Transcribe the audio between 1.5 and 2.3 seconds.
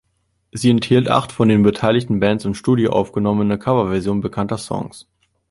beteiligten